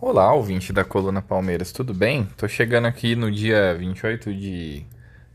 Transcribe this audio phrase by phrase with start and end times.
[0.00, 2.24] Olá, ouvinte da Coluna Palmeiras, tudo bem?
[2.36, 4.86] Tô chegando aqui no dia 28 de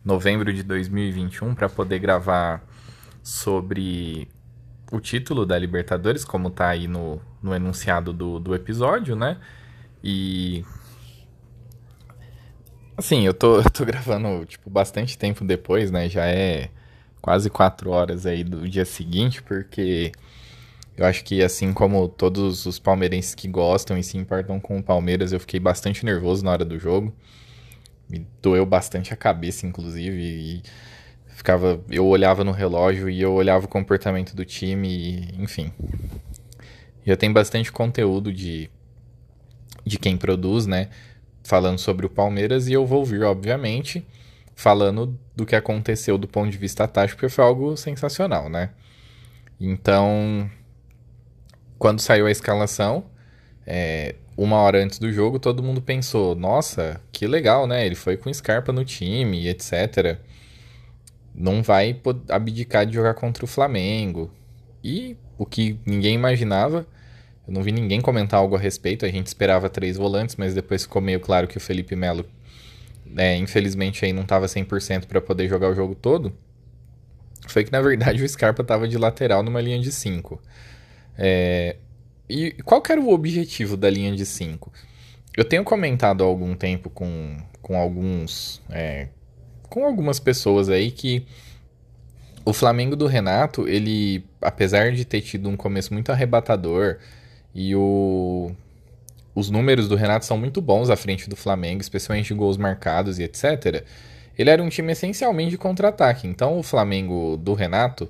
[0.05, 2.64] novembro de 2021 para poder gravar
[3.22, 4.30] sobre
[4.90, 9.38] o título da Libertadores, como tá aí no, no enunciado do, do episódio, né?
[10.02, 10.64] E.
[12.95, 16.07] Assim, eu tô, eu tô gravando, tipo, bastante tempo depois, né?
[16.07, 16.70] Já é
[17.21, 20.14] quase quatro horas aí do dia seguinte, porque
[20.96, 24.84] eu acho que assim como todos os palmeirenses que gostam e se importam com o
[24.84, 27.14] Palmeiras, eu fiquei bastante nervoso na hora do jogo.
[28.10, 30.64] Me doeu bastante a cabeça, inclusive, e
[31.28, 35.72] ficava, eu olhava no relógio e eu olhava o comportamento do time, e, enfim.
[37.06, 38.70] Já tem bastante conteúdo de
[39.86, 40.90] de quem produz, né,
[41.44, 44.06] falando sobre o Palmeiras e eu vou ouvir, obviamente,
[44.56, 48.70] falando do que aconteceu do ponto de vista tático, porque foi algo sensacional, né?
[49.60, 50.50] Então,
[51.84, 53.04] quando saiu a escalação,
[53.68, 57.86] é, uma hora antes do jogo, todo mundo pensou: nossa, que legal, né?
[57.86, 60.17] Ele foi com Scarpa no time, etc.
[61.36, 64.31] Não vai abdicar de jogar contra o Flamengo.
[64.81, 66.88] E o que ninguém imaginava,
[67.45, 69.06] eu não vi ninguém comentar algo a respeito.
[69.06, 72.26] A gente esperava três volantes, mas depois ficou meio claro que o Felipe Melo,
[73.17, 76.31] é, infelizmente, aí não estava 100% para poder jogar o jogo todo.
[77.45, 80.39] Foi que na verdade o Scarpa estava de lateral numa linha de 5.
[81.17, 81.78] É,
[82.30, 84.72] e qual que era o objetivo da linha de 5?
[85.36, 88.61] Eu tenho comentado há algum tempo com, com alguns.
[88.70, 89.08] É,
[89.70, 91.25] com algumas pessoas aí que
[92.45, 96.97] o Flamengo do Renato, ele, apesar de ter tido um começo muito arrebatador
[97.55, 98.52] e o,
[99.33, 103.17] os números do Renato são muito bons à frente do Flamengo, especialmente de gols marcados
[103.17, 103.83] e etc.
[104.38, 106.27] Ele era um time essencialmente de contra-ataque.
[106.27, 108.09] Então o Flamengo do Renato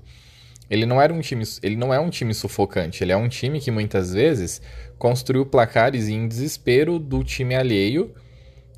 [0.70, 3.60] ele não era um time, ele não é um time sufocante, ele é um time
[3.60, 4.62] que muitas vezes
[4.98, 8.14] construiu placares em desespero do time alheio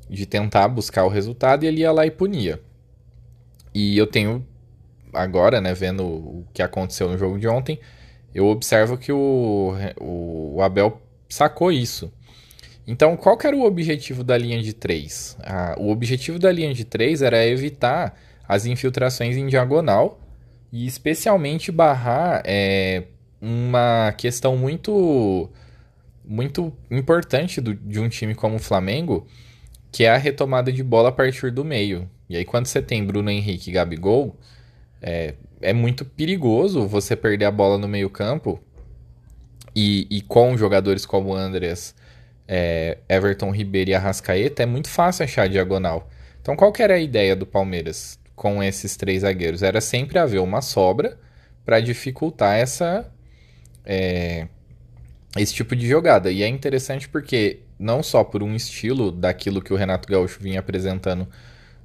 [0.08, 2.60] de tentar buscar o resultado e ele ia lá e punia.
[3.74, 4.46] E eu tenho
[5.12, 7.78] agora, né, vendo o que aconteceu no jogo de ontem,
[8.34, 12.12] eu observo que o, o, Abel sacou isso.
[12.86, 15.38] Então, qual era o objetivo da linha de 3?
[15.42, 18.14] Ah, o objetivo da linha de 3 era evitar
[18.46, 20.20] as infiltrações em diagonal
[20.72, 23.04] e especialmente barrar é,
[23.40, 25.50] uma questão muito
[26.24, 29.26] muito importante do, de um time como o Flamengo,
[29.92, 32.10] que é a retomada de bola a partir do meio.
[32.28, 34.36] E aí quando você tem Bruno Henrique e Gabigol,
[35.00, 38.60] é, é muito perigoso você perder a bola no meio campo
[39.74, 41.94] e, e com jogadores como Andreas,
[42.48, 46.08] é, Everton Ribeiro e Arrascaeta, é muito fácil achar diagonal.
[46.42, 48.18] Então qual que era a ideia do Palmeiras?
[48.36, 49.62] Com esses três zagueiros.
[49.62, 51.18] Era sempre haver uma sobra
[51.64, 53.10] para dificultar essa
[53.84, 54.46] é,
[55.36, 56.30] esse tipo de jogada.
[56.30, 60.60] E é interessante porque não só por um estilo daquilo que o Renato Gaúcho vinha
[60.60, 61.26] apresentando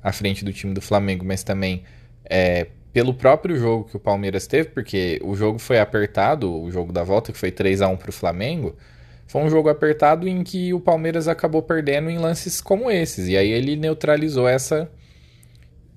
[0.03, 1.83] à frente do time do Flamengo, mas também
[2.25, 6.91] é, pelo próprio jogo que o Palmeiras teve, porque o jogo foi apertado, o jogo
[6.91, 8.75] da volta, que foi 3 a 1 para o Flamengo,
[9.27, 13.27] foi um jogo apertado em que o Palmeiras acabou perdendo em lances como esses.
[13.27, 14.91] E aí ele neutralizou essa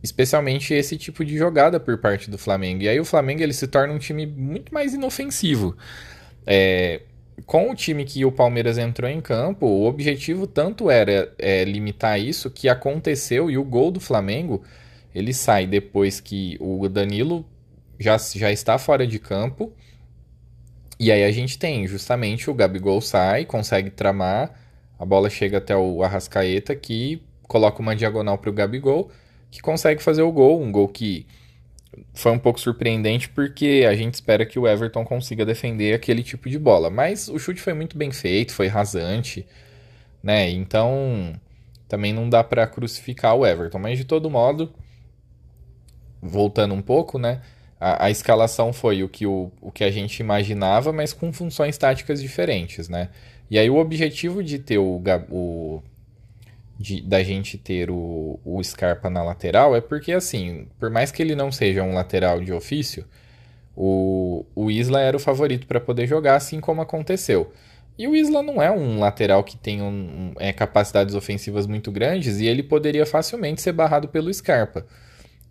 [0.05, 2.83] especialmente esse tipo de jogada por parte do Flamengo.
[2.83, 5.75] E aí o Flamengo ele se torna um time muito mais inofensivo.
[6.47, 7.01] É,
[7.47, 12.21] com o time que o Palmeiras entrou em campo, o objetivo tanto era é, limitar
[12.21, 14.63] isso que aconteceu e o gol do Flamengo
[15.15, 17.43] ele sai depois que o Danilo
[17.99, 19.73] já, já está fora de campo.
[21.01, 24.53] E aí a gente tem justamente o Gabigol sai, consegue tramar,
[24.99, 29.11] a bola chega até o Arrascaeta que coloca uma diagonal para o Gabigol
[29.55, 31.25] que consegue fazer o gol, um gol que
[32.13, 36.51] foi um pouco surpreendente porque a gente espera que o Everton consiga defender aquele tipo
[36.51, 39.47] de bola, mas o chute foi muito bem feito, foi rasante,
[40.21, 40.51] né?
[40.51, 41.33] Então,
[41.87, 44.75] também não dá para crucificar o Everton, mas de todo modo,
[46.21, 47.41] voltando um pouco, né?
[47.79, 51.79] A, a, escalação foi o que, o, o que a gente imaginava, mas com funções
[51.79, 53.11] táticas diferentes, né?
[53.49, 55.01] E aí o objetivo de ter o,
[55.31, 55.81] o
[56.79, 61.23] de, da gente ter o, o Scarpa na lateral é porque, assim, por mais que
[61.23, 63.05] ele não seja um lateral de ofício,
[63.77, 67.53] o, o Isla era o favorito para poder jogar, assim como aconteceu.
[67.97, 72.41] E o Isla não é um lateral que tem um, é, capacidades ofensivas muito grandes
[72.41, 74.85] e ele poderia facilmente ser barrado pelo Scarpa.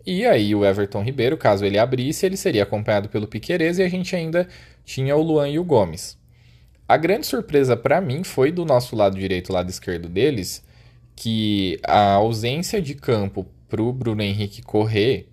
[0.06, 3.88] E aí o Everton Ribeiro, caso ele abrisse, ele seria acompanhado pelo Piquerez e a
[3.88, 4.46] gente ainda
[4.84, 6.18] tinha o Luan e o Gomes.
[6.86, 10.62] A grande surpresa para mim foi do nosso lado direito, lado esquerdo deles,
[11.16, 15.28] que a ausência de campo para o Bruno Henrique correr,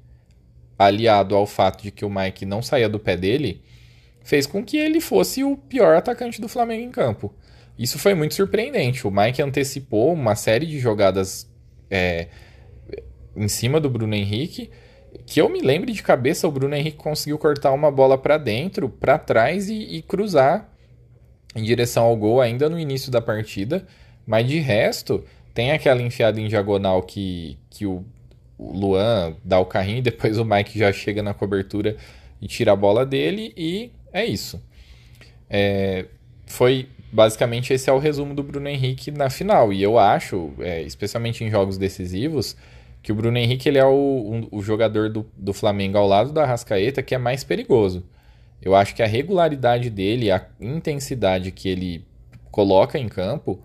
[0.77, 3.61] aliado ao fato de que o Mike não saía do pé dele,
[4.23, 7.33] fez com que ele fosse o pior atacante do Flamengo em campo.
[7.77, 9.07] Isso foi muito surpreendente.
[9.07, 11.49] O Mike antecipou uma série de jogadas
[11.89, 12.27] é,
[13.35, 14.69] em cima do Bruno Henrique.
[15.25, 18.87] Que eu me lembre de cabeça, o Bruno Henrique conseguiu cortar uma bola para dentro,
[18.87, 20.71] para trás e, e cruzar
[21.55, 23.85] em direção ao gol ainda no início da partida.
[24.25, 28.05] Mas de resto, tem aquela enfiada em diagonal que, que o,
[28.57, 31.97] o Luan dá o carrinho e depois o Mike já chega na cobertura
[32.41, 34.61] e tira a bola dele e é isso.
[35.49, 36.05] É,
[36.45, 39.73] foi basicamente esse é o resumo do Bruno Henrique na final.
[39.73, 42.55] E eu acho, é, especialmente em jogos decisivos,
[43.03, 46.31] que o Bruno Henrique ele é o, um, o jogador do, do Flamengo ao lado
[46.31, 48.03] da Rascaeta que é mais perigoso.
[48.61, 52.05] Eu acho que a regularidade dele, a intensidade que ele
[52.51, 53.59] coloca em campo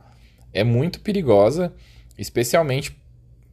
[0.56, 1.72] é muito perigosa,
[2.18, 2.96] especialmente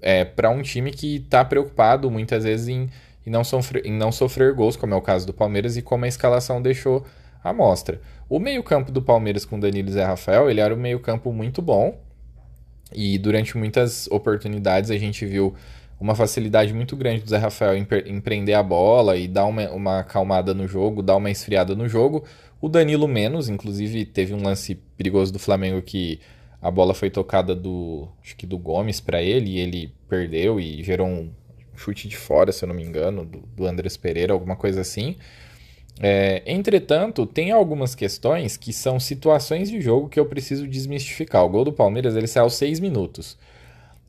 [0.01, 2.89] é, para um time que está preocupado muitas vezes em,
[3.25, 6.05] em, não sofrer, em não sofrer gols, como é o caso do Palmeiras e como
[6.05, 7.05] a escalação deixou
[7.43, 8.01] a mostra.
[8.29, 11.99] O meio-campo do Palmeiras com Danilo e Zé Rafael, ele era um meio-campo muito bom.
[12.95, 15.55] E durante muitas oportunidades a gente viu
[15.99, 19.99] uma facilidade muito grande do Zé Rafael em, prender a bola e dar uma, uma
[19.99, 22.23] acalmada no jogo, dar uma esfriada no jogo.
[22.61, 26.19] O Danilo menos, inclusive teve um lance perigoso do Flamengo que
[26.63, 30.81] a bola foi tocada do acho que do Gomes para ele e ele perdeu e
[30.81, 31.29] gerou um
[31.75, 35.17] chute de fora, se eu não me engano, do, do Andrés Pereira, alguma coisa assim.
[35.99, 41.43] É, entretanto, tem algumas questões que são situações de jogo que eu preciso desmistificar.
[41.43, 43.37] O gol do Palmeiras ele sai aos 6 minutos.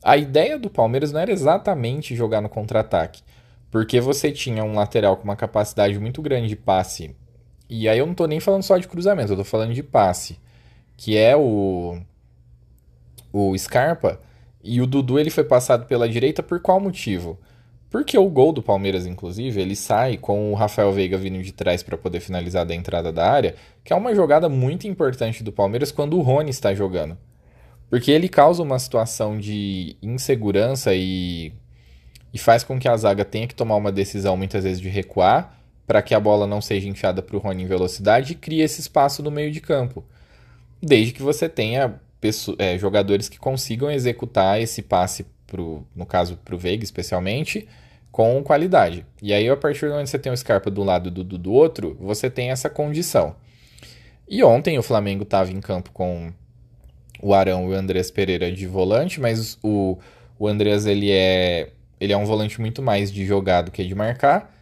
[0.01, 3.21] A ideia do Palmeiras não era exatamente jogar no contra-ataque,
[3.69, 7.13] porque você tinha um lateral com uma capacidade muito grande de passe.
[7.69, 10.39] E aí eu não estou nem falando só de cruzamento, eu tô falando de passe,
[10.95, 11.99] que é o
[13.35, 14.19] o Scarpa,
[14.63, 17.37] e o Dudu ele foi passado pela direita por qual motivo?
[17.89, 21.83] Porque o gol do Palmeiras, inclusive, ele sai com o Rafael Veiga vindo de trás
[21.83, 25.91] para poder finalizar da entrada da área, que é uma jogada muito importante do Palmeiras
[25.91, 27.17] quando o Rony está jogando.
[27.89, 31.53] Porque ele causa uma situação de insegurança e,
[32.33, 35.59] e faz com que a zaga tenha que tomar uma decisão muitas vezes de recuar
[35.85, 38.81] para que a bola não seja enfiada para o Rony em velocidade e cria esse
[38.81, 40.03] espaço no meio de campo.
[40.81, 41.99] Desde que você tenha
[42.57, 47.67] é, jogadores que consigam executar esse passe, pro, no caso para o Veiga especialmente,
[48.11, 49.05] com qualidade.
[49.21, 51.51] E aí, a partir momento que você tem o Scarpa do lado do, do, do
[51.51, 53.35] outro, você tem essa condição.
[54.27, 56.31] E ontem o Flamengo estava em campo com
[57.21, 59.97] o Arão e o Andrés Pereira de volante, mas o,
[60.39, 63.93] o Andrés ele é, ele é um volante muito mais de jogar do que de
[63.93, 64.53] marcar,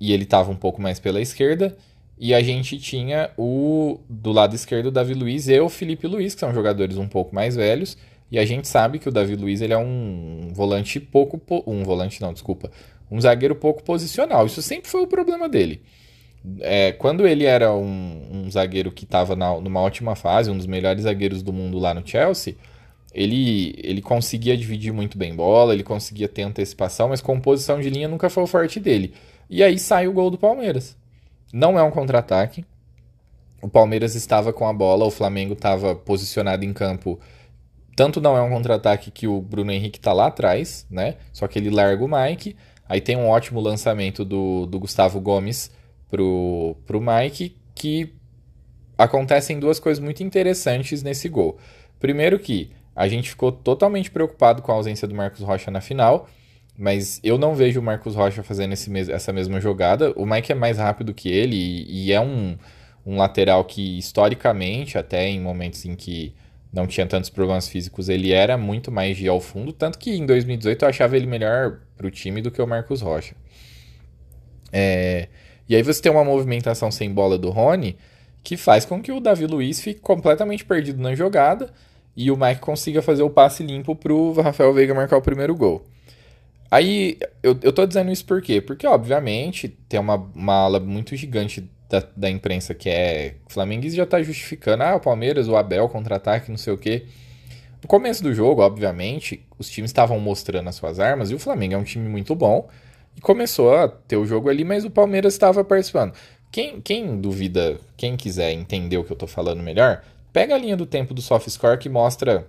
[0.00, 1.76] e ele estava um pouco mais pela esquerda.
[2.18, 6.34] E a gente tinha o do lado esquerdo o Davi Luiz e o Felipe Luiz,
[6.34, 7.96] que são jogadores um pouco mais velhos.
[8.30, 11.40] E a gente sabe que o Davi Luiz ele é um volante pouco.
[11.66, 12.70] Um volante, não, desculpa.
[13.10, 14.46] Um zagueiro pouco posicional.
[14.46, 15.82] Isso sempre foi o problema dele.
[16.60, 21.02] É, quando ele era um, um zagueiro que estava numa ótima fase, um dos melhores
[21.02, 22.56] zagueiros do mundo lá no Chelsea,
[23.12, 28.08] ele, ele conseguia dividir muito bem bola, ele conseguia ter antecipação, mas composição de linha
[28.08, 29.12] nunca foi o forte dele.
[29.50, 30.96] E aí sai o gol do Palmeiras.
[31.52, 32.64] Não é um contra-ataque.
[33.62, 37.18] O Palmeiras estava com a bola, o Flamengo estava posicionado em campo.
[37.94, 41.16] Tanto não é um contra-ataque que o Bruno Henrique está lá atrás, né?
[41.32, 42.56] Só que ele larga o Mike.
[42.88, 45.70] Aí tem um ótimo lançamento do, do Gustavo Gomes
[46.08, 48.14] pro, pro Mike, que
[48.96, 51.58] acontecem duas coisas muito interessantes nesse gol.
[51.98, 56.28] Primeiro que a gente ficou totalmente preocupado com a ausência do Marcos Rocha na final.
[56.78, 60.12] Mas eu não vejo o Marcos Rocha fazendo esse mes essa mesma jogada.
[60.16, 62.56] O Mike é mais rápido que ele e, e é um,
[63.04, 66.34] um lateral que, historicamente, até em momentos em que
[66.72, 69.72] não tinha tantos problemas físicos, ele era muito mais de ao fundo.
[69.72, 73.00] Tanto que em 2018 eu achava ele melhor para o time do que o Marcos
[73.00, 73.34] Rocha.
[74.70, 75.28] É,
[75.68, 77.96] e aí você tem uma movimentação sem bola do Rony
[78.42, 81.72] que faz com que o Davi Luiz fique completamente perdido na jogada
[82.16, 85.54] e o Mike consiga fazer o passe limpo para o Rafael Veiga marcar o primeiro
[85.54, 85.84] gol.
[86.70, 88.60] Aí, eu, eu tô dizendo isso por quê?
[88.60, 94.04] Porque, obviamente, tem uma, uma ala muito gigante da, da imprensa que é Flamengo já
[94.04, 97.06] tá justificando, ah, o Palmeiras, o Abel, contra-ataque, não sei o quê.
[97.82, 101.74] No começo do jogo, obviamente, os times estavam mostrando as suas armas e o Flamengo
[101.74, 102.68] é um time muito bom
[103.16, 106.12] e começou a ter o jogo ali, mas o Palmeiras estava participando.
[106.50, 110.76] Quem, quem duvida, quem quiser entender o que eu tô falando melhor, pega a linha
[110.76, 112.46] do tempo do soft score que mostra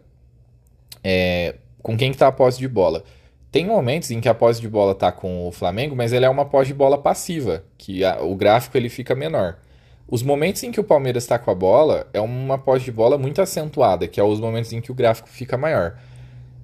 [1.04, 3.04] é, com quem que tá a posse de bola.
[3.52, 6.30] Tem momentos em que a posse de bola tá com o Flamengo, mas ele é
[6.30, 9.58] uma posse de bola passiva, que a, o gráfico ele fica menor.
[10.08, 13.18] Os momentos em que o Palmeiras está com a bola é uma posse de bola
[13.18, 15.98] muito acentuada, que é os momentos em que o gráfico fica maior.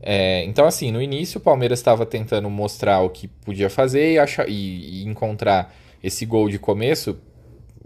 [0.02, 4.20] É, então, assim, no início o Palmeiras estava tentando mostrar o que podia fazer e,
[4.20, 5.74] achar, e, e, encontrar
[6.04, 7.18] esse gol de começo.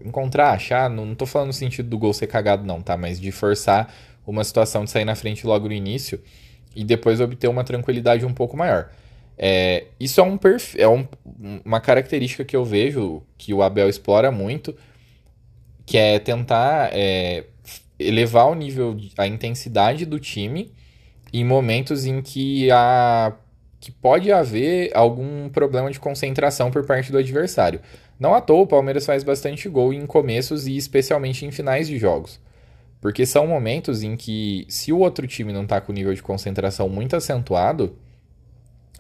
[0.04, 2.98] Encontrar, achar, não, tô falando no sentido do gol ser cagado, não, tá?
[2.98, 3.94] Mas de forçar
[4.26, 6.20] uma situação de sair na frente logo no início
[6.78, 8.92] e depois obter uma tranquilidade um pouco maior.
[9.38, 10.40] É, isso é, um
[10.78, 11.08] é um,
[11.66, 14.76] uma característica que eu vejo que o Abel explora muito,
[15.86, 17.46] que é tentar é,
[18.00, 20.72] elevar o nível, a intensidade do time
[21.34, 23.34] em momentos em que há
[23.80, 27.80] que pode haver algum problema de concentração por parte do adversário.
[28.20, 31.98] Não à toa, o Palmeiras faz bastante gol em começos e especialmente em finais de
[31.98, 32.40] jogos.
[33.00, 36.90] Porque são momentos em que, se o outro time não está com nível de concentração
[36.90, 37.96] muito acentuado,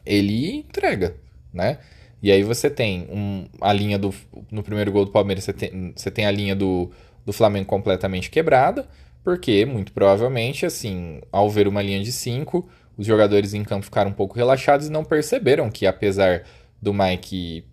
[0.05, 1.15] ele entrega,
[1.53, 1.79] né?
[2.21, 4.13] E aí você tem um, a linha do.
[4.51, 6.91] No primeiro gol do Palmeiras, você tem, você tem a linha do,
[7.25, 8.87] do Flamengo completamente quebrada,
[9.23, 14.11] porque, muito provavelmente, assim, ao ver uma linha de 5, os jogadores em campo ficaram
[14.11, 16.43] um pouco relaxados e não perceberam que, apesar
[16.81, 17.65] do Mike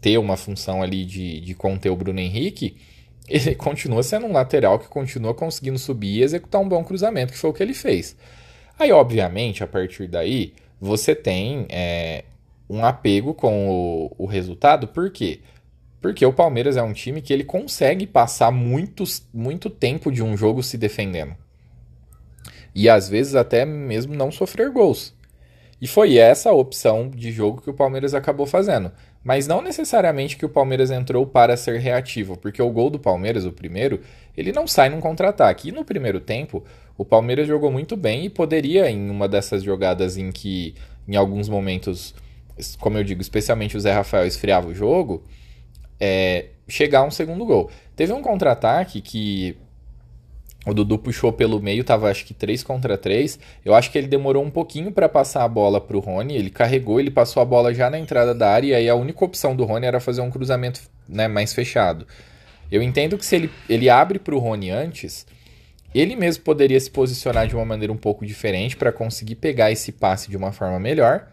[0.00, 2.76] ter uma função ali de, de conter o Bruno Henrique,
[3.46, 7.38] ele continua sendo um lateral que continua conseguindo subir e executar um bom cruzamento, que
[7.38, 8.16] foi o que ele fez.
[8.76, 12.24] Aí, obviamente, a partir daí, você tem é,
[12.68, 15.40] um apego com o, o resultado, por quê?
[16.00, 20.36] Porque o Palmeiras é um time que ele consegue passar muitos, muito tempo de um
[20.36, 21.36] jogo se defendendo.
[22.74, 25.14] E às vezes até mesmo não sofrer gols.
[25.80, 28.90] E foi essa a opção de jogo que o Palmeiras acabou fazendo.
[29.22, 33.44] Mas não necessariamente que o Palmeiras entrou para ser reativo, porque o gol do Palmeiras,
[33.44, 34.00] o primeiro,
[34.34, 35.68] ele não sai num contra-ataque.
[35.68, 36.64] E no primeiro tempo,
[36.96, 40.74] o Palmeiras jogou muito bem e poderia, em uma dessas jogadas em que,
[41.06, 42.14] em alguns momentos,
[42.78, 45.22] como eu digo, especialmente o Zé Rafael esfriava o jogo,
[45.98, 47.70] é, chegar um segundo gol.
[47.94, 49.56] Teve um contra-ataque que
[50.66, 53.38] o Dudu puxou pelo meio, tava acho que 3 contra 3.
[53.64, 56.36] Eu acho que ele demorou um pouquinho para passar a bola pro Rony.
[56.36, 58.68] Ele carregou, ele passou a bola já na entrada da área.
[58.68, 62.06] E aí a única opção do Rony era fazer um cruzamento né, mais fechado.
[62.70, 65.26] Eu entendo que se ele, ele abre pro Rony antes,
[65.94, 69.90] ele mesmo poderia se posicionar de uma maneira um pouco diferente para conseguir pegar esse
[69.90, 71.26] passe de uma forma melhor.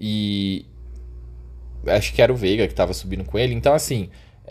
[0.00, 0.64] E
[1.86, 3.54] acho que era o Veiga que estava subindo com ele.
[3.54, 4.08] Então, assim,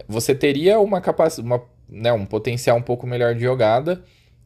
[0.07, 1.45] você teria uma capacidade.
[1.45, 4.01] Uma né, um potencial um pouco melhor de jogada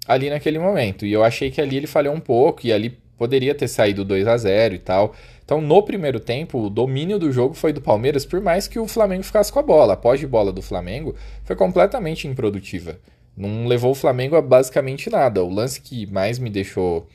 [0.08, 1.06] ali naquele momento.
[1.06, 4.28] E eu achei que ali ele falhou um pouco e ali poderia ter saído 2
[4.28, 5.16] a 0 e tal.
[5.44, 8.88] Então, no primeiro tempo, o domínio do jogo foi do Palmeiras, por mais que o
[8.88, 9.94] Flamengo ficasse com a bola.
[9.94, 12.98] A pós de bola do Flamengo foi completamente improdutiva.
[13.38, 15.44] Não levou o Flamengo a basicamente nada.
[15.44, 17.08] O lance que mais me deixou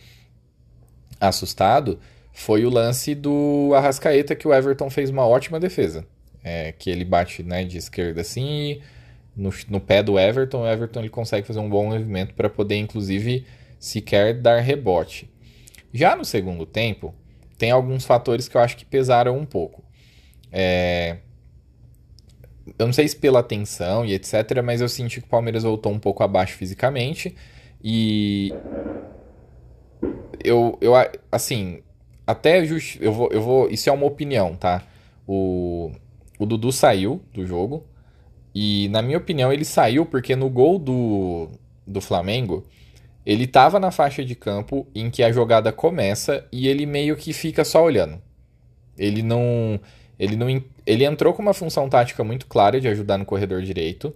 [1.21, 1.99] assustado
[2.33, 6.07] foi o lance do Arrascaeta, que o Everton fez uma ótima defesa.
[6.43, 8.81] É, que ele bate né, de esquerda assim
[9.41, 12.77] no, no pé do Everton, o Everton ele consegue fazer um bom movimento para poder,
[12.77, 13.47] inclusive,
[13.79, 15.31] sequer dar rebote.
[15.93, 17.15] Já no segundo tempo,
[17.57, 19.83] tem alguns fatores que eu acho que pesaram um pouco.
[20.53, 21.17] É...
[22.79, 25.91] Eu não sei se pela tensão e etc., mas eu senti que o Palmeiras voltou
[25.91, 27.35] um pouco abaixo fisicamente.
[27.83, 28.53] E.
[30.45, 30.93] Eu, eu
[31.33, 31.83] assim,
[32.27, 32.99] até just...
[33.01, 33.71] eu vou, eu vou.
[33.71, 34.83] Isso é uma opinião, tá?
[35.27, 35.91] O,
[36.39, 37.85] o Dudu saiu do jogo.
[38.55, 41.49] E, na minha opinião, ele saiu porque no gol do,
[41.87, 42.67] do Flamengo,
[43.25, 47.33] ele tava na faixa de campo em que a jogada começa e ele meio que
[47.33, 48.21] fica só olhando.
[48.99, 49.81] Ele não.
[50.19, 50.49] Ele não.
[50.87, 54.15] Ele entrou com uma função tática muito clara de ajudar no corredor direito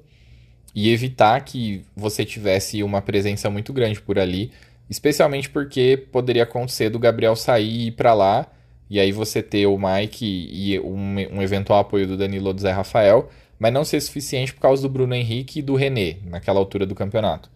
[0.74, 4.50] e evitar que você tivesse uma presença muito grande por ali,
[4.90, 8.46] especialmente porque poderia acontecer do Gabriel sair e ir para lá
[8.90, 12.60] e aí você ter o Mike e um, um eventual apoio do Danilo ou do
[12.60, 13.30] Zé Rafael
[13.64, 16.94] mas não ser suficiente por causa do Bruno Henrique e do René, naquela altura do
[16.94, 17.50] campeonato.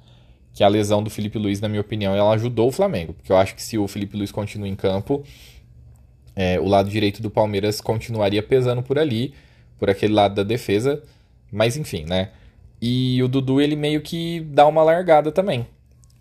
[0.55, 3.37] Que a lesão do Felipe Luiz, na minha opinião, ela ajudou o Flamengo, porque eu
[3.37, 5.23] acho que se o Felipe Luiz continua em campo,
[6.35, 9.35] é, o lado direito do Palmeiras continuaria pesando por ali,
[9.79, 11.03] por aquele lado da defesa,
[11.53, 12.31] mas enfim, né?
[12.81, 15.67] E o Dudu, ele meio que dá uma largada também.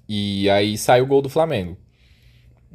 [0.05, 1.77] E aí sai o gol do Flamengo.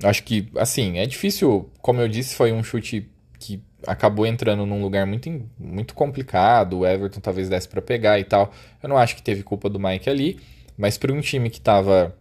[0.03, 3.07] Acho que, assim, é difícil, como eu disse, foi um chute
[3.39, 6.81] que acabou entrando num lugar muito, muito complicado.
[6.81, 8.53] O Everton talvez desse para pegar e tal.
[8.83, 10.39] Eu não acho que teve culpa do Mike ali,
[10.77, 12.15] mas para um time que estava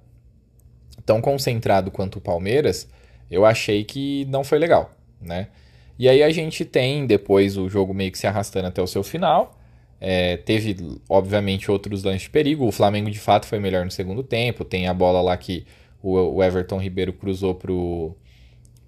[1.05, 2.87] tão concentrado quanto o Palmeiras,
[3.29, 5.47] eu achei que não foi legal, né?
[5.97, 9.03] E aí a gente tem depois o jogo meio que se arrastando até o seu
[9.03, 9.57] final.
[9.99, 12.65] É, teve, obviamente, outros lances de perigo.
[12.65, 14.65] O Flamengo, de fato, foi melhor no segundo tempo.
[14.65, 15.65] Tem a bola lá que
[16.01, 18.15] o, Everton Ribeiro cruzou pro,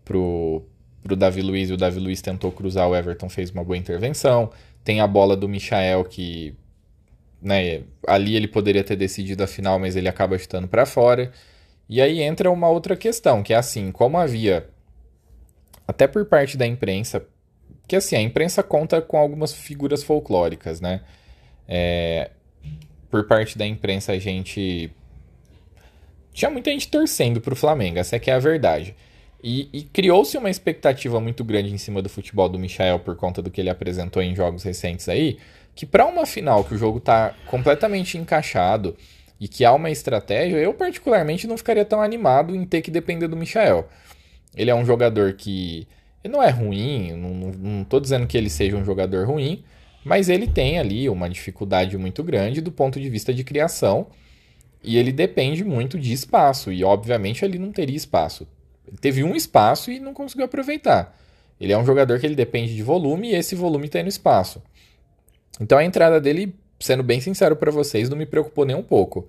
[0.04, 0.64] pro,
[1.04, 3.78] para o Davi Luiz e o Davi Luiz tentou cruzar, o Everton fez uma boa
[3.78, 4.50] intervenção.
[4.84, 6.56] Tem a bola do Michael que
[7.42, 11.32] né, ali ele poderia ter decidido a final, mas ele acaba chutando para fora.
[11.90, 14.70] E aí entra uma outra questão, que é assim, como havia
[15.86, 17.26] até por parte da imprensa,
[17.88, 21.02] que assim, a imprensa conta com algumas figuras folclóricas, né?
[21.68, 22.32] É,
[23.10, 24.92] por parte da imprensa a gente
[26.34, 28.96] tinha muita gente torcendo pro Flamengo, essa é que é a verdade.
[29.44, 33.42] E, e criou-se uma expectativa muito grande em cima do futebol do Michael por conta
[33.42, 35.38] do que ele apresentou em jogos recentes aí,
[35.76, 38.96] que para uma final que o jogo tá completamente encaixado
[39.40, 43.28] e que há uma estratégia, eu particularmente não ficaria tão animado em ter que depender
[43.28, 43.90] do Michael.
[44.56, 45.86] Ele é um jogador que
[46.24, 49.66] ele não é ruim, não, tô dizendo que ele seja um jogador ruim,
[50.06, 54.08] mas ele tem ali uma dificuldade muito grande do ponto de vista de criação
[54.82, 58.48] e ele depende muito de espaço e obviamente ele não teria espaço.
[58.88, 61.18] Ele teve um espaço e não conseguiu aproveitar.
[61.60, 64.62] Ele é um jogador que ele depende de volume e esse volume tem no espaço.
[65.60, 69.28] Então a entrada dele, sendo bem sincero para vocês, não me preocupou nem um pouco.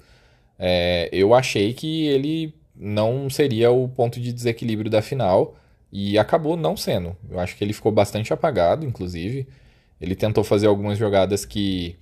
[0.58, 5.56] É, eu achei que ele não seria o ponto de desequilíbrio da final
[5.92, 7.16] e acabou não sendo.
[7.30, 9.46] Eu acho que ele ficou bastante apagado, inclusive.
[10.00, 11.96] Ele tentou fazer algumas jogadas que.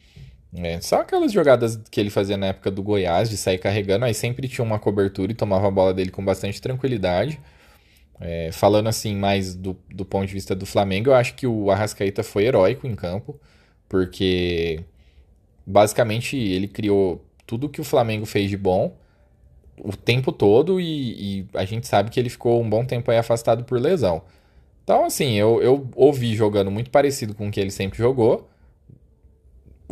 [0.54, 4.12] É, só aquelas jogadas que ele fazia na época do Goiás, de sair carregando, aí
[4.12, 7.40] sempre tinha uma cobertura e tomava a bola dele com bastante tranquilidade.
[8.20, 11.70] É, falando assim, mais do, do ponto de vista do Flamengo, eu acho que o
[11.70, 13.40] Arrascaeta foi heróico em campo
[13.88, 14.84] porque
[15.66, 18.96] basicamente ele criou tudo que o Flamengo fez de bom
[19.78, 23.18] o tempo todo e, e, a gente sabe que ele ficou um bom tempo aí
[23.18, 24.22] afastado por lesão.
[24.84, 28.48] Então, assim, eu, eu ouvi jogando muito parecido com o que ele sempre jogou.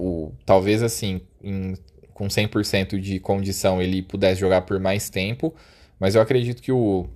[0.02, 1.75] O, talvez, assim, em,
[2.14, 5.54] com 100% de condição ele pudesse jogar por mais tempo,
[5.99, 7.07] mas eu acredito que o,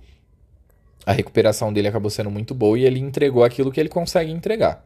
[1.03, 4.85] a recuperação dele acabou sendo muito boa e ele entregou aquilo que ele consegue entregar.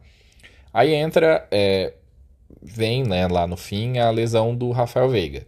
[0.72, 1.92] Aí entra, é,
[2.62, 5.46] vem né, lá no fim a lesão do Rafael Veiga.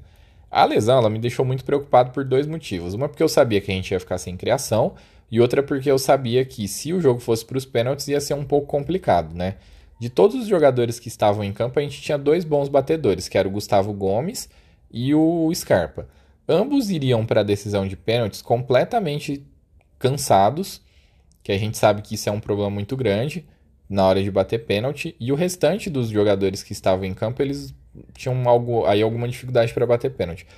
[0.50, 2.92] A lesão ela me deixou muito preocupado por dois motivos.
[2.92, 4.94] Uma porque eu sabia que a gente ia ficar sem criação
[5.30, 8.34] e outra porque eu sabia que se o jogo fosse para os pênaltis ia ser
[8.34, 9.56] um pouco complicado, né?
[10.02, 13.38] De todos os jogadores que estavam em campo, a gente tinha dois bons batedores, que
[13.38, 14.48] era o Gustavo Gomes
[14.90, 16.08] e o Scarpa.
[16.48, 19.46] Ambos iriam para a decisão de pênaltis completamente
[20.00, 20.82] cansados,
[21.40, 23.46] que a gente sabe que isso é um problema muito grande
[23.88, 27.72] na hora de bater pênalti, e o restante dos jogadores que estavam em campo, eles
[28.12, 30.48] tinham algo, aí alguma dificuldade para bater pênalti.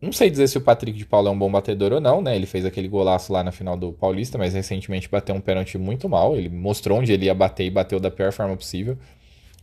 [0.00, 2.34] Não sei dizer se o Patrick de Paula é um bom batedor ou não, né?
[2.34, 6.08] Ele fez aquele golaço lá na final do Paulista, mas recentemente bateu um pênalti muito
[6.08, 6.36] mal.
[6.36, 8.96] Ele mostrou onde ele ia bater e bateu da pior forma possível.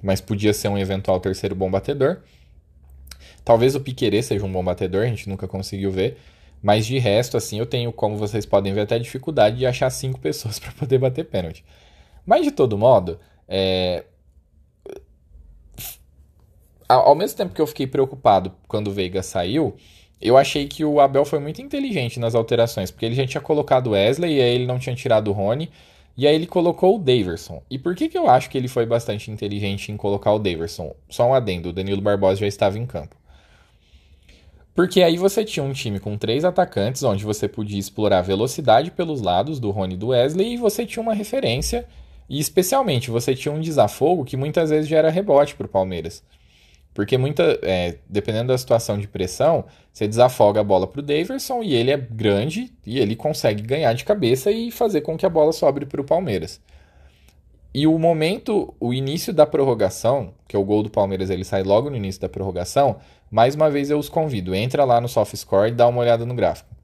[0.02, 2.19] Mas podia ser um eventual terceiro bom batedor.
[3.43, 6.17] Talvez o Piquerez seja um bom batedor, a gente nunca conseguiu ver.
[6.62, 10.19] Mas de resto, assim, eu tenho, como vocês podem ver, até dificuldade de achar cinco
[10.21, 11.65] pessoas para poder bater pênalti.
[12.26, 14.04] Mas de todo modo, é...
[16.88, 19.76] ao mesmo tempo que eu fiquei preocupado quando o Veiga saiu,
[20.21, 23.88] eu achei que o Abel foi muito inteligente nas alterações, porque ele já tinha colocado
[23.88, 25.69] o Wesley e aí ele não tinha tirado o Rony,
[26.17, 27.62] e aí ele colocou o Daverson.
[27.69, 30.95] E por que, que eu acho que ele foi bastante inteligente em colocar o Daverson?
[31.10, 33.15] Só um adendo, o Danilo Barbosa já estava em campo.
[34.73, 39.21] Porque aí você tinha um time com três atacantes, onde você podia explorar velocidade pelos
[39.21, 41.88] lados do Rony e do Wesley, e você tinha uma referência
[42.30, 46.23] e especialmente você tinha um desafogo que muitas vezes já era rebote para o Palmeiras.
[46.97, 51.62] Porque muita, é, dependendo da situação de pressão, você desafoga a bola para o Daverson
[51.62, 55.29] e ele é grande e ele consegue ganhar de cabeça e fazer com que a
[55.29, 56.60] bola sobre para o Palmeiras.
[57.71, 61.62] E o momento, o início da prorrogação, que é o gol do Palmeiras, ele sai
[61.62, 62.95] logo no início da prorrogação.
[63.29, 66.33] Mais uma vez eu os convido, entra lá no SoftScore e dá uma olhada no
[66.33, 66.75] gráfico.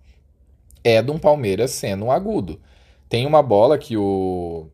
[0.83, 2.61] É de um Palmeiras sendo um agudo.
[3.09, 4.67] Tem uma bola que o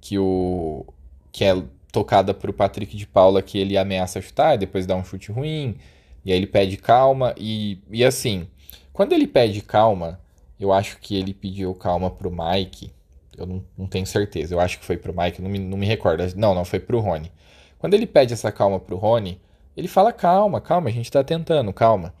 [0.00, 0.86] que o
[1.32, 1.60] que é
[1.92, 5.30] tocada para o Patrick de Paula que ele ameaça chutar, e depois dá um chute
[5.30, 5.76] ruim,
[6.24, 8.48] e aí ele pede calma e, e assim,
[8.92, 10.20] quando ele pede calma,
[10.58, 12.92] eu acho que ele pediu calma pro Mike.
[13.36, 14.54] Eu não, não tenho certeza.
[14.54, 16.22] Eu acho que foi pro Mike, não me, não me recordo.
[16.36, 17.32] Não, não foi pro Rony.
[17.78, 19.40] Quando ele pede essa calma pro Rony,
[19.76, 22.14] ele fala: calma, calma, a gente tá tentando, calma.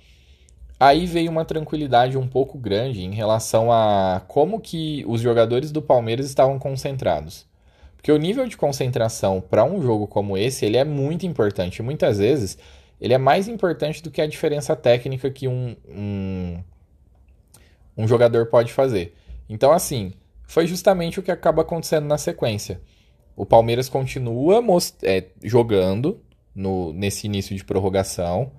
[0.80, 5.80] Aí veio uma tranquilidade um pouco grande em relação a como que os jogadores do
[5.80, 7.46] Palmeiras estavam concentrados.
[8.02, 11.80] Porque o nível de concentração para um jogo como esse, ele é muito importante.
[11.84, 12.58] Muitas vezes,
[13.00, 16.58] ele é mais importante do que a diferença técnica que um, um,
[17.96, 19.14] um jogador pode fazer.
[19.48, 22.80] Então, assim, foi justamente o que acaba acontecendo na sequência.
[23.36, 24.60] O Palmeiras continua
[25.04, 26.20] é, jogando
[26.52, 28.50] no, nesse início de prorrogação.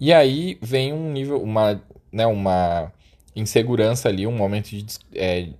[0.00, 2.92] E aí vem um nível, uma, né, uma
[3.36, 5.50] insegurança ali, um momento de, é,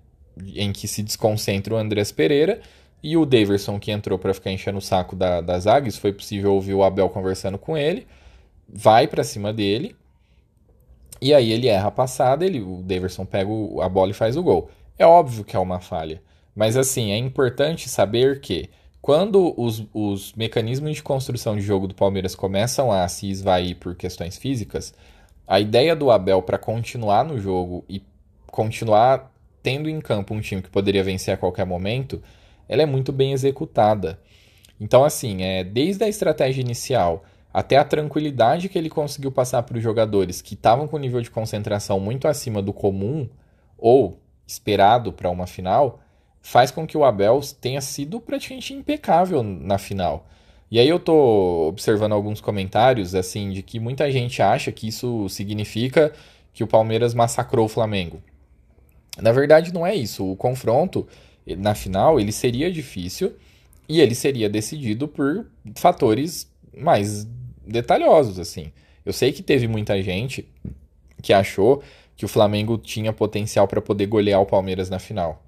[0.54, 2.60] em que se desconcentra o Andrés Pereira
[3.02, 6.54] e o Daverson que entrou para ficar enchendo o saco da, das águias, foi possível
[6.54, 8.06] ouvir o Abel conversando com ele,
[8.68, 9.96] vai para cima dele,
[11.20, 13.50] e aí ele erra a passada, ele, o Daverson pega
[13.80, 14.70] a bola e faz o gol.
[14.98, 16.22] É óbvio que é uma falha,
[16.54, 21.94] mas assim, é importante saber que quando os, os mecanismos de construção de jogo do
[21.94, 24.94] Palmeiras começam a se esvair por questões físicas,
[25.46, 28.00] a ideia do Abel para continuar no jogo e
[28.46, 29.31] continuar
[29.62, 32.22] tendo em campo um time que poderia vencer a qualquer momento,
[32.68, 34.18] ela é muito bem executada.
[34.80, 39.76] Então, assim, é, desde a estratégia inicial até a tranquilidade que ele conseguiu passar para
[39.76, 43.28] os jogadores que estavam com nível de concentração muito acima do comum
[43.76, 46.00] ou esperado para uma final,
[46.40, 50.26] faz com que o Abel tenha sido praticamente impecável na final.
[50.70, 55.28] E aí eu tô observando alguns comentários assim de que muita gente acha que isso
[55.28, 56.12] significa
[56.54, 58.22] que o Palmeiras massacrou o Flamengo.
[59.20, 60.30] Na verdade não é isso.
[60.30, 61.06] O confronto
[61.58, 63.32] na final ele seria difícil
[63.88, 65.46] e ele seria decidido por
[65.76, 67.26] fatores mais
[67.66, 68.72] detalhosos assim.
[69.04, 70.48] Eu sei que teve muita gente
[71.20, 71.82] que achou
[72.16, 75.42] que o Flamengo tinha potencial para poder golear o Palmeiras na final.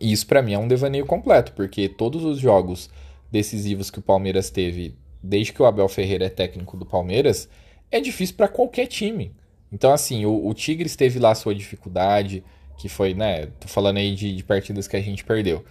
[0.00, 2.90] E isso para mim é um devaneio completo, porque todos os jogos
[3.30, 7.48] decisivos que o Palmeiras teve desde que o Abel Ferreira é técnico do Palmeiras,
[7.90, 9.32] é difícil para qualquer time.
[9.74, 12.44] Então, assim, o, o, Tigres teve lá sua dificuldade,
[12.78, 13.46] que foi, né?
[13.58, 15.64] Tô falando aí de, de partidas que a gente perdeu.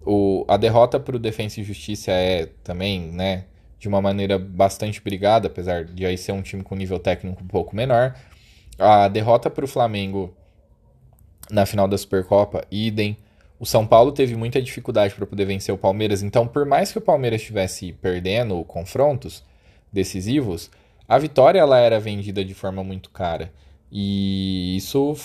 [0.00, 3.46] O, a derrota para o Defensa e Justiça é também, né?
[3.76, 7.48] De uma maneira bastante brigada, apesar de aí ser um time com nível técnico um
[7.48, 8.14] pouco menor.
[8.78, 10.32] A derrota para o Flamengo
[11.50, 13.16] na final da Supercopa, idem.
[13.58, 16.98] O São Paulo teve muita dificuldade para poder vencer o Palmeiras, então, por mais que
[16.98, 19.42] o Palmeiras estivesse perdendo confrontos
[19.92, 20.70] decisivos,
[21.08, 23.52] a vitória ela era vendida de forma muito cara.
[23.90, 25.16] E isso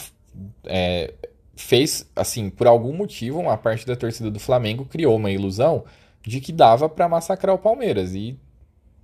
[0.63, 1.13] é,
[1.55, 5.83] fez, assim, por algum motivo, uma parte da torcida do Flamengo criou uma ilusão
[6.21, 8.15] de que dava para massacrar o Palmeiras.
[8.15, 8.39] E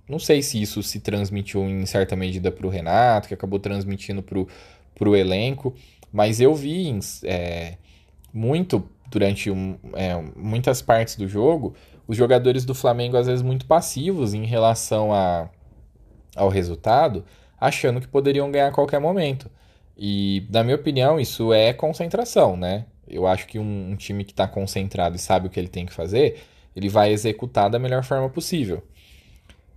[0.08, 4.22] não sei se isso se transmitiu em certa medida para o Renato, que acabou transmitindo
[4.22, 5.74] para o elenco,
[6.10, 7.76] mas eu vi é,
[8.32, 11.74] muito durante um, é, muitas partes do jogo,
[12.08, 15.48] os jogadores do Flamengo às vezes muito passivos em relação a,
[16.34, 17.24] ao resultado,
[17.60, 19.50] achando que poderiam ganhar a qualquer momento.
[19.96, 22.86] E, na minha opinião, isso é concentração, né?
[23.06, 25.84] Eu acho que um, um time que está concentrado e sabe o que ele tem
[25.84, 26.40] que fazer,
[26.74, 28.82] ele vai executar da melhor forma possível.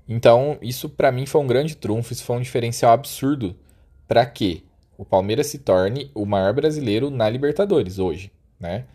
[0.08, 3.56] Então, isso para mim foi um grande trunfo, isso foi um diferencial absurdo
[4.08, 4.64] para que
[4.98, 8.86] o Palmeiras se torne o maior brasileiro na Libertadores hoje, né?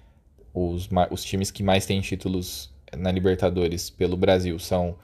[0.58, 4.96] os, os times que mais têm títulos na Libertadores pelo Brasil são.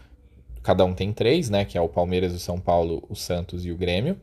[0.65, 1.65] Cada um tem três, né?
[1.65, 4.19] Que é o Palmeiras, o São Paulo, o Santos e o Grêmio.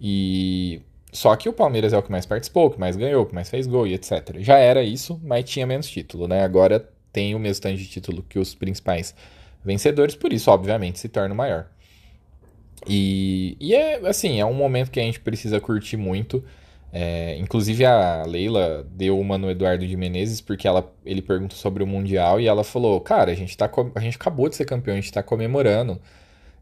[0.00, 0.80] E.
[1.12, 3.66] Só que o Palmeiras é o que mais participou, que mais ganhou, que mais fez
[3.66, 4.36] gol e etc.
[4.40, 6.42] Já era isso, mas tinha menos título, né?
[6.42, 9.14] Agora tem o mesmo tanto de título que os principais
[9.64, 11.66] vencedores, por isso, obviamente, se torna maior.
[12.86, 16.44] E, e é assim, é um momento que a gente precisa curtir muito.
[16.98, 21.82] É, inclusive a Leila deu uma no Eduardo de Menezes porque ela, ele perguntou sobre
[21.82, 24.94] o Mundial e ela falou: Cara, a gente, tá, a gente acabou de ser campeão,
[24.96, 26.00] a gente tá comemorando.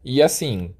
[0.03, 0.75] E assim,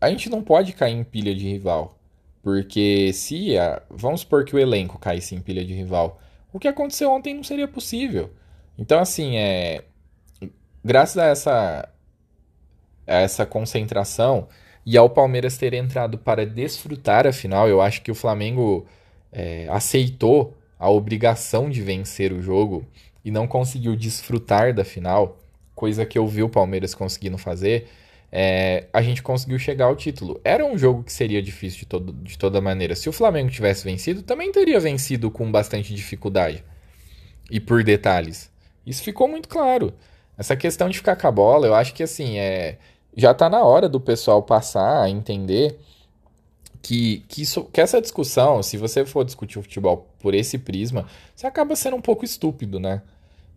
[0.00, 1.98] a gente não pode cair em pilha de rival.
[2.42, 3.58] Porque se.
[3.58, 6.18] A, vamos supor que o elenco caísse em pilha de rival.
[6.50, 8.30] O que aconteceu ontem não seria possível.
[8.78, 9.84] Então, assim, é.
[10.82, 11.88] Graças a essa,
[13.06, 14.48] a essa concentração
[14.84, 18.86] e ao Palmeiras ter entrado para desfrutar a final, eu acho que o Flamengo
[19.32, 22.86] é, aceitou a obrigação de vencer o jogo
[23.24, 25.38] e não conseguiu desfrutar da final,
[25.74, 27.86] coisa que eu vi o Palmeiras conseguindo fazer.
[28.32, 30.40] É, a gente conseguiu chegar ao título.
[30.44, 32.94] Era um jogo que seria difícil de, todo, de toda maneira.
[32.94, 36.64] Se o Flamengo tivesse vencido, também teria vencido com bastante dificuldade
[37.50, 38.50] e por detalhes.
[38.86, 39.92] Isso ficou muito claro.
[40.38, 42.78] Essa questão de ficar com a bola, eu acho que assim, é,
[43.16, 45.78] já está na hora do pessoal passar a entender
[46.82, 51.06] que, que, isso, que essa discussão, se você for discutir o futebol por esse prisma,
[51.34, 53.02] você acaba sendo um pouco estúpido, né?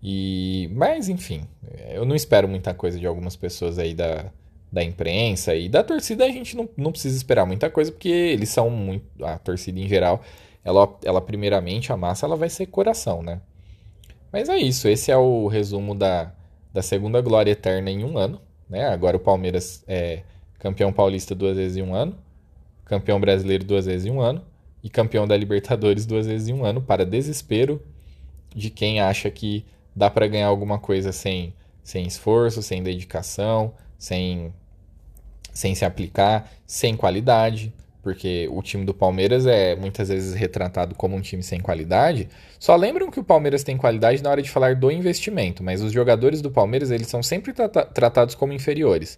[0.02, 1.48] E, mas, enfim,
[1.90, 4.26] eu não espero muita coisa de algumas pessoas aí da,
[4.70, 8.50] da imprensa e da torcida a gente não, não precisa esperar muita coisa, porque eles
[8.50, 9.06] são muito.
[9.24, 10.22] A torcida em geral,
[10.64, 13.40] ela, ela primeiramente, a massa, ela vai ser coração, né?
[14.32, 16.34] Mas é isso, esse é o resumo da,
[16.74, 18.42] da segunda glória eterna em um ano.
[18.74, 18.88] Né?
[18.88, 20.24] Agora o Palmeiras é
[20.58, 22.18] campeão paulista duas vezes em um ano,
[22.84, 24.44] campeão brasileiro duas vezes em um ano
[24.84, 27.80] e campeão da Libertadores duas vezes em um ano, para desespero
[28.50, 29.64] de quem acha que
[29.96, 34.52] dá para ganhar alguma coisa sem, sem esforço, sem dedicação, sem,
[35.54, 37.72] sem se aplicar, sem qualidade
[38.04, 42.28] porque o time do Palmeiras é muitas vezes retratado como um time sem qualidade,
[42.60, 45.94] só lembram que o Palmeiras tem qualidade na hora de falar do investimento, mas os
[45.94, 47.54] jogadores do Palmeiras eles são sempre
[47.94, 49.18] tratados como inferiores.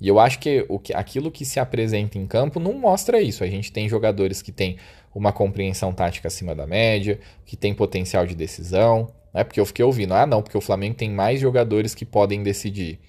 [0.00, 3.42] E eu acho que, o que aquilo que se apresenta em campo não mostra isso.
[3.42, 4.76] A gente tem jogadores que têm
[5.12, 9.10] uma compreensão tática acima da média, que tem potencial de decisão.
[9.34, 12.04] Não é porque eu fiquei ouvindo, ah, não, porque o Flamengo tem mais jogadores que
[12.04, 13.00] podem decidir.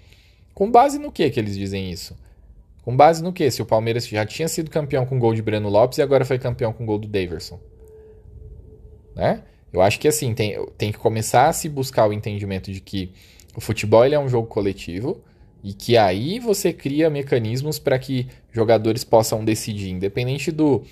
[0.53, 2.17] Com base no que que eles dizem isso?
[2.89, 3.52] Com base no que?
[3.52, 6.39] Se o Palmeiras já tinha sido campeão com gol de Breno Lopes e agora foi
[6.39, 7.60] campeão com gol do Daverson.
[9.15, 9.43] Né?
[9.71, 13.12] Eu acho que assim, tem, tem que começar a se buscar o entendimento de que
[13.56, 15.21] o futebol ele é um jogo coletivo
[15.63, 20.84] e que aí você cria mecanismos para que jogadores possam decidir, independente do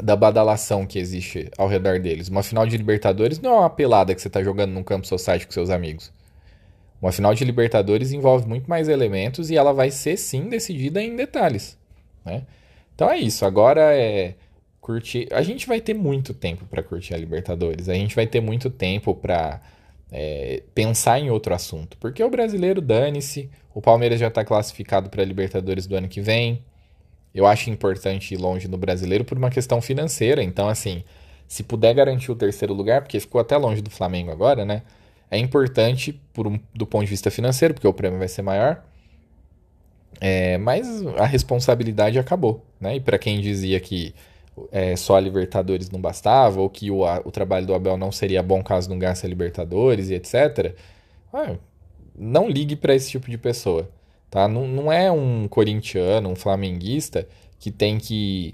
[0.00, 2.28] da badalação que existe ao redor deles.
[2.28, 5.48] Uma final de Libertadores não é uma pelada que você está jogando num campo society
[5.48, 6.12] com seus amigos.
[7.00, 11.14] Uma final de Libertadores envolve muito mais elementos e ela vai ser sim decidida em
[11.14, 11.78] detalhes.
[12.24, 12.42] Né?
[12.94, 13.44] Então é isso.
[13.44, 14.34] Agora é
[14.80, 15.28] curtir.
[15.30, 17.88] A gente vai ter muito tempo para curtir a Libertadores.
[17.88, 19.60] A gente vai ter muito tempo para
[20.10, 21.96] é, pensar em outro assunto.
[21.98, 23.50] Porque o brasileiro, dane-se.
[23.72, 26.64] O Palmeiras já está classificado para a Libertadores do ano que vem.
[27.32, 30.42] Eu acho importante ir longe no brasileiro por uma questão financeira.
[30.42, 31.04] Então, assim,
[31.46, 34.82] se puder garantir o terceiro lugar, porque ficou até longe do Flamengo agora, né?
[35.30, 38.82] É importante por um, do ponto de vista financeiro, porque o prêmio vai ser maior.
[40.20, 42.96] É, mas a responsabilidade acabou, né?
[42.96, 44.14] E para quem dizia que
[44.72, 48.10] é, só a Libertadores não bastava, ou que o, a, o trabalho do Abel não
[48.10, 50.74] seria bom caso não ganhasse a Libertadores e etc.
[51.32, 51.56] Ah,
[52.16, 53.88] não ligue para esse tipo de pessoa.
[54.30, 54.48] Tá?
[54.48, 57.26] Não, não é um corintiano, um flamenguista
[57.58, 58.52] que tem que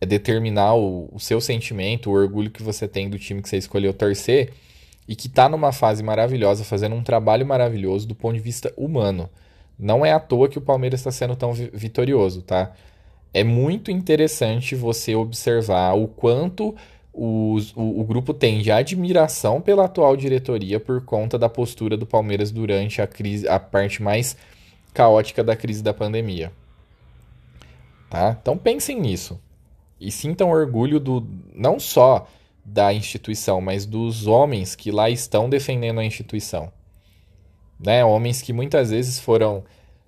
[0.00, 3.92] determinar o, o, seu sentimento, o orgulho que você tem do time que você escolheu
[3.92, 4.52] torcer
[5.06, 9.28] e que está numa fase maravilhosa, fazendo um trabalho maravilhoso do ponto de vista humano.
[9.78, 12.72] Não é à toa que o Palmeiras está sendo tão vitorioso, tá?
[13.32, 16.74] é muito interessante você observar o quanto
[17.12, 22.06] os, o, o, grupo tem de admiração pela atual diretoria por conta da postura do
[22.06, 24.36] Palmeiras durante a crise, a parte mais
[24.94, 26.52] caótica da crise da pandemia.
[28.08, 28.36] Tá?
[28.40, 29.40] Então pensem nisso
[30.00, 32.26] e sintam orgulho do não só
[32.64, 36.72] da instituição, mas dos homens que lá estão defendendo a instituição.
[37.78, 38.04] Né?
[38.04, 39.64] Homens que muitas vezes foram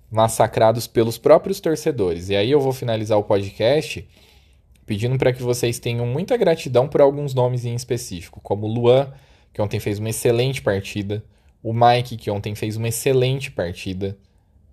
[0.09, 2.29] massacrados pelos próprios torcedores.
[2.29, 4.07] E aí eu vou finalizar o podcast
[4.85, 9.11] pedindo para que vocês tenham muita gratidão por alguns nomes em específico, como Luan,
[9.51, 11.23] que ontem fez uma excelente partida,
[11.63, 14.15] o Mike, que ontem fez uma excelente partida,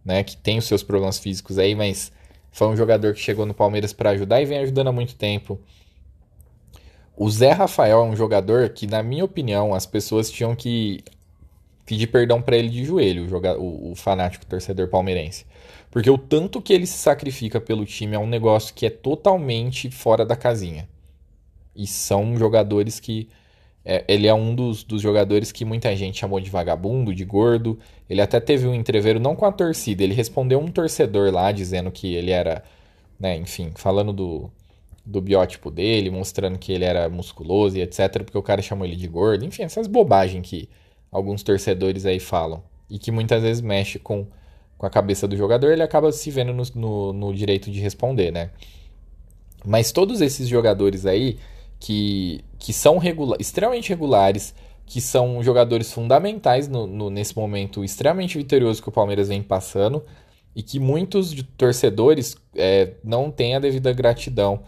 [0.04, 2.12] né, que tem os seus problemas físicos aí, mas
[2.50, 5.58] foi um jogador que chegou no Palmeiras para ajudar e vem ajudando há muito tempo.
[7.16, 11.04] O Zé Rafael é um jogador que, na minha opinião, as pessoas tinham que
[11.84, 13.26] pedir perdão para ele de joelho,
[13.58, 15.44] o, o, fanático torcedor palmeirense.
[15.90, 19.90] Porque o tanto que ele se sacrifica pelo time é um negócio que é totalmente
[19.90, 20.88] fora da casinha.
[21.76, 23.28] E são jogadores que.
[23.84, 27.78] É, ele é um dos, dos jogadores que muita gente chamou de vagabundo, de gordo.
[28.08, 31.90] Ele até teve um entreveiro, não com a torcida, ele respondeu um torcedor lá dizendo
[31.90, 32.62] que ele era.
[33.18, 34.50] Né, enfim, falando do,
[35.04, 38.22] do biótipo dele, mostrando que ele era musculoso e etc.
[38.24, 39.44] Porque o cara chamou ele de gordo.
[39.44, 40.68] Enfim, essas bobagens que
[41.10, 42.62] alguns torcedores aí falam.
[42.88, 44.26] E que muitas vezes mexe com,
[44.78, 48.30] com a cabeça do jogador, ele acaba se vendo no, no, no direito de responder,
[48.30, 48.50] né?
[49.64, 51.38] Mas todos esses jogadores aí
[51.78, 54.54] que, que são regula extremamente regulares,
[54.86, 60.02] que são jogadores fundamentais no, no, nesse momento extremamente vitorioso que o Palmeiras vem passando
[60.54, 64.62] e que muitos torcedores é, não têm a devida gratidão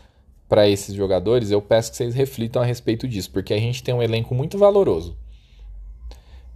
[0.49, 3.95] para esses jogadores, eu peço que vocês reflitam a respeito disso, porque a gente tem
[3.95, 5.17] um elenco muito valoroso.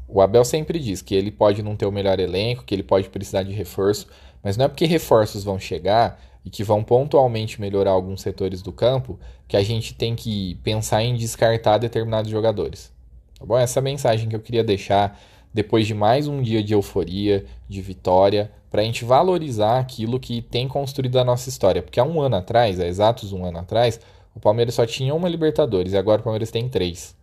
[0.07, 3.09] O Abel sempre diz que ele pode não ter o melhor elenco, que ele pode
[3.11, 4.07] precisar de reforço,
[4.43, 8.73] mas não é porque reforços vão chegar e que vão pontualmente melhorar alguns setores do
[8.73, 12.91] campo que a gente tem que pensar em descartar determinados jogadores.
[13.39, 13.59] Tá bom?
[13.59, 15.21] Essa é a mensagem que eu queria deixar
[15.59, 20.41] depois de mais um dia de euforia, de vitória, para a gente valorizar aquilo que
[20.41, 21.83] tem construído a nossa história.
[21.83, 23.99] Porque há um ano atrás, há exatos um ano atrás,
[24.37, 27.17] o Palmeiras só tinha uma Libertadores e agora o Palmeiras tem três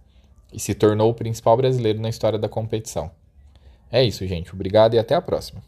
[0.51, 3.09] e se tornou o principal brasileiro na história da competição.
[3.89, 4.53] É isso, gente.
[4.53, 5.63] Obrigado e até a próxima.